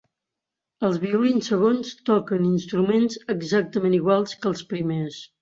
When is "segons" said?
1.47-1.91